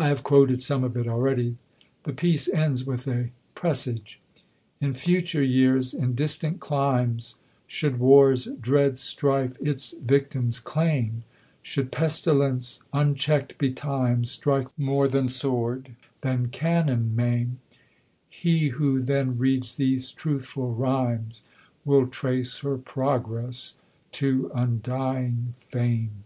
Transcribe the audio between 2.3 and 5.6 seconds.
ends with a presage: In future